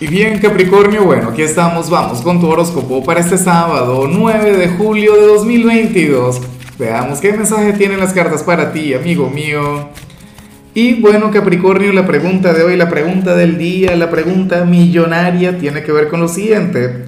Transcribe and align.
Y 0.00 0.06
bien 0.06 0.38
Capricornio, 0.38 1.04
bueno, 1.04 1.28
aquí 1.28 1.42
estamos, 1.42 1.90
vamos 1.90 2.22
con 2.22 2.40
tu 2.40 2.48
horóscopo 2.48 3.04
para 3.04 3.20
este 3.20 3.36
sábado 3.36 4.08
9 4.10 4.56
de 4.56 4.68
julio 4.68 5.14
de 5.14 5.26
2022. 5.26 6.40
Veamos 6.78 7.20
qué 7.20 7.34
mensaje 7.34 7.74
tienen 7.74 8.00
las 8.00 8.14
cartas 8.14 8.42
para 8.42 8.72
ti, 8.72 8.94
amigo 8.94 9.28
mío. 9.28 9.90
Y 10.72 11.02
bueno 11.02 11.30
Capricornio, 11.30 11.92
la 11.92 12.06
pregunta 12.06 12.54
de 12.54 12.62
hoy, 12.62 12.78
la 12.78 12.88
pregunta 12.88 13.36
del 13.36 13.58
día, 13.58 13.94
la 13.94 14.10
pregunta 14.10 14.64
millonaria 14.64 15.58
tiene 15.58 15.82
que 15.82 15.92
ver 15.92 16.08
con 16.08 16.20
lo 16.20 16.28
siguiente. 16.28 17.04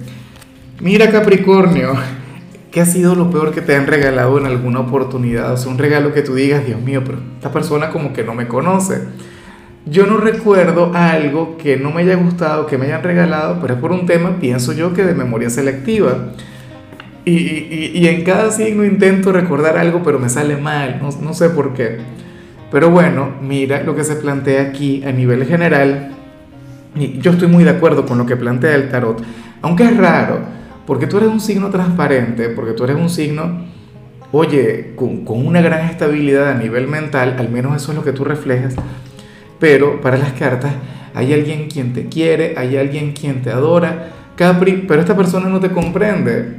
Mira 0.79 1.09
Capricornio, 1.09 1.95
¿qué 2.71 2.81
ha 2.81 2.85
sido 2.85 3.15
lo 3.15 3.31
peor 3.31 3.55
que 3.55 3.61
te 3.61 3.75
han 3.75 3.87
regalado 3.87 4.37
en 4.37 4.45
alguna 4.45 4.81
oportunidad? 4.81 5.53
O 5.53 5.57
sea, 5.57 5.71
un 5.71 5.79
regalo 5.79 6.13
que 6.13 6.21
tú 6.21 6.35
digas, 6.35 6.63
Dios 6.67 6.79
mío, 6.79 7.01
pero 7.03 7.17
esta 7.37 7.51
persona 7.51 7.89
como 7.89 8.13
que 8.13 8.23
no 8.23 8.35
me 8.35 8.47
conoce 8.47 9.01
yo 9.85 10.05
no 10.05 10.17
recuerdo 10.17 10.91
algo 10.93 11.57
que 11.57 11.75
no 11.77 11.91
me 11.91 12.01
haya 12.01 12.15
gustado, 12.15 12.67
que 12.67 12.77
me 12.77 12.85
hayan 12.85 13.03
regalado, 13.03 13.59
pero 13.61 13.73
es 13.73 13.79
por 13.79 13.91
un 13.91 14.05
tema, 14.05 14.37
pienso 14.39 14.71
yo, 14.73 14.93
que 14.93 15.03
de 15.03 15.13
memoria 15.13 15.49
selectiva. 15.49 16.29
Y, 17.25 18.05
en 18.07 18.23
cada 18.23 18.51
signo 18.51 18.83
intento 18.83 19.31
recordar 19.31 19.77
algo, 19.77 20.01
pero 20.03 20.19
me 20.19 20.29
sale 20.29 20.57
mal, 20.57 20.99
no, 21.01 21.09
no 21.21 21.33
sé 21.33 21.49
por 21.49 21.73
qué. 21.73 21.97
Pero 22.71 22.89
bueno, 22.89 23.33
mira 23.41 23.83
lo 23.83 23.95
que 23.95 24.03
se 24.03 24.15
plantea 24.15 24.63
aquí 24.63 25.03
a 25.05 25.11
nivel 25.11 25.45
general. 25.45 26.11
Y 26.95 27.19
yo 27.19 27.31
estoy 27.31 27.47
muy 27.47 27.63
de 27.63 27.71
acuerdo 27.71 28.05
con 28.05 28.17
lo 28.17 28.25
que 28.25 28.35
plantea 28.35 28.75
el 28.75 28.89
tarot, 28.89 29.21
aunque 29.61 29.83
es 29.83 29.97
raro, 29.97 30.39
porque 30.85 31.07
tú 31.07 31.17
eres 31.17 31.29
un 31.29 31.39
signo 31.39 31.69
transparente, 31.69 32.49
porque 32.49 32.73
tú 32.73 32.83
eres 32.83 32.97
un 32.97 33.09
signo, 33.09 33.65
oye, 34.31 34.93
con, 34.95 35.25
con 35.25 35.45
una 35.45 35.61
gran 35.61 35.89
estabilidad 35.89 36.51
a 36.51 36.55
nivel 36.55 36.87
mental, 36.87 37.35
al 37.37 37.49
menos 37.49 37.75
eso 37.81 37.91
es 37.91 37.97
lo 37.97 38.03
que 38.03 38.11
tú 38.11 38.23
reflejas 38.23 38.75
pero 39.63 40.01
para 40.01 40.17
las 40.17 40.33
cartas 40.33 40.73
hay 41.15 41.31
alguien 41.31 41.69
quien 41.69 41.93
te 41.93 42.09
quiere, 42.09 42.55
hay 42.57 42.75
alguien 42.75 43.13
quien 43.13 43.41
te 43.41 43.49
adora, 43.49 44.09
Capri, 44.35 44.83
pero 44.85 44.99
esta 44.99 45.15
persona 45.15 45.47
no 45.47 45.61
te 45.61 45.69
comprende. 45.69 46.49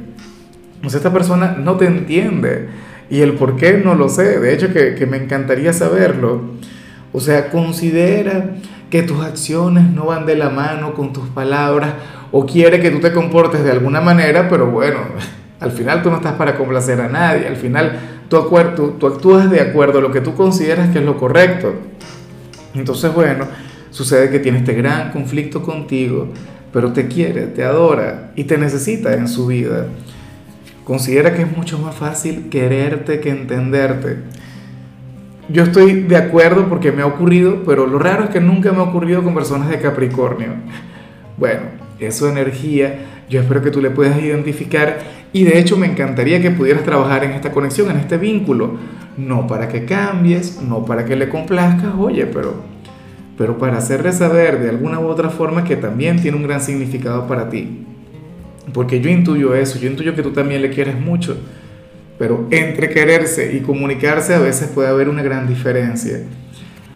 O 0.83 0.89
sea, 0.89 0.97
esta 0.97 1.13
persona 1.13 1.55
no 1.55 1.75
te 1.75 1.85
entiende. 1.85 2.67
Y 3.11 3.21
el 3.21 3.33
por 3.33 3.57
qué 3.57 3.73
no 3.73 3.93
lo 3.93 4.09
sé. 4.09 4.39
De 4.39 4.51
hecho, 4.51 4.73
que, 4.73 4.95
que 4.95 5.05
me 5.05 5.17
encantaría 5.17 5.71
saberlo. 5.71 6.55
O 7.13 7.19
sea, 7.19 7.51
considera 7.51 8.55
que 8.89 9.03
tus 9.03 9.23
acciones 9.23 9.87
no 9.87 10.07
van 10.07 10.25
de 10.25 10.35
la 10.35 10.49
mano 10.49 10.95
con 10.95 11.13
tus 11.13 11.27
palabras 11.27 11.93
o 12.31 12.47
quiere 12.47 12.79
que 12.79 12.89
tú 12.89 13.01
te 13.01 13.13
comportes 13.13 13.63
de 13.63 13.69
alguna 13.69 14.01
manera, 14.01 14.49
pero 14.49 14.71
bueno, 14.71 14.97
al 15.59 15.71
final 15.71 16.01
tú 16.01 16.09
no 16.09 16.15
estás 16.15 16.33
para 16.33 16.57
complacer 16.57 16.99
a 16.99 17.07
nadie. 17.07 17.45
Al 17.45 17.55
final 17.55 17.99
tú, 18.29 18.49
tú, 18.75 18.95
tú 18.97 19.05
actúas 19.05 19.51
de 19.51 19.61
acuerdo 19.61 19.99
a 19.99 20.01
lo 20.01 20.11
que 20.11 20.21
tú 20.21 20.33
consideras 20.33 20.89
que 20.89 20.97
es 20.97 21.05
lo 21.05 21.17
correcto. 21.17 21.75
Entonces, 22.75 23.13
bueno, 23.13 23.45
sucede 23.89 24.29
que 24.29 24.39
tiene 24.39 24.59
este 24.59 24.73
gran 24.73 25.11
conflicto 25.11 25.61
contigo, 25.61 26.29
pero 26.73 26.91
te 26.93 27.07
quiere, 27.07 27.47
te 27.47 27.63
adora 27.63 28.31
y 28.35 28.43
te 28.43 28.57
necesita 28.57 29.13
en 29.13 29.27
su 29.27 29.47
vida. 29.47 29.87
Considera 30.83 31.33
que 31.33 31.41
es 31.43 31.57
mucho 31.57 31.79
más 31.79 31.95
fácil 31.95 32.49
quererte 32.49 33.19
que 33.19 33.29
entenderte. 33.29 34.17
Yo 35.47 35.63
estoy 35.63 36.01
de 36.01 36.17
acuerdo 36.17 36.67
porque 36.69 36.91
me 36.91 37.01
ha 37.01 37.05
ocurrido, 37.05 37.63
pero 37.65 37.87
lo 37.87 37.99
raro 37.99 38.25
es 38.25 38.29
que 38.29 38.41
nunca 38.41 38.71
me 38.71 38.79
ha 38.79 38.83
ocurrido 38.83 39.23
con 39.23 39.33
personas 39.33 39.69
de 39.69 39.79
Capricornio. 39.79 40.49
Bueno, 41.37 41.61
es 41.99 42.21
energía, 42.21 42.99
yo 43.29 43.41
espero 43.41 43.61
que 43.61 43.71
tú 43.71 43.81
le 43.81 43.89
puedas 43.89 44.21
identificar 44.21 44.99
y 45.33 45.43
de 45.43 45.59
hecho 45.59 45.77
me 45.77 45.87
encantaría 45.87 46.41
que 46.41 46.51
pudieras 46.51 46.83
trabajar 46.83 47.23
en 47.23 47.31
esta 47.31 47.51
conexión, 47.51 47.89
en 47.89 47.97
este 47.97 48.17
vínculo, 48.17 48.77
no 49.17 49.47
para 49.47 49.67
que 49.67 49.85
cambies, 49.85 50.61
no 50.61 50.85
para 50.85 51.05
que 51.05 51.15
le 51.15 51.29
complazcas, 51.29 51.93
oye, 51.97 52.25
pero, 52.25 52.55
pero 53.37 53.57
para 53.57 53.77
hacerle 53.77 54.11
saber 54.11 54.59
de 54.59 54.69
alguna 54.69 54.99
u 54.99 55.07
otra 55.07 55.29
forma 55.29 55.63
que 55.63 55.75
también 55.75 56.21
tiene 56.21 56.37
un 56.37 56.43
gran 56.43 56.61
significado 56.61 57.27
para 57.27 57.49
ti. 57.49 57.85
Porque 58.73 59.01
yo 59.01 59.09
intuyo 59.09 59.55
eso, 59.55 59.79
yo 59.79 59.89
intuyo 59.89 60.15
que 60.15 60.23
tú 60.23 60.31
también 60.31 60.61
le 60.61 60.69
quieres 60.69 60.99
mucho, 60.99 61.37
pero 62.17 62.47
entre 62.51 62.89
quererse 62.89 63.55
y 63.55 63.59
comunicarse 63.61 64.33
a 64.33 64.39
veces 64.39 64.69
puede 64.69 64.89
haber 64.89 65.09
una 65.09 65.23
gran 65.23 65.47
diferencia. 65.47 66.21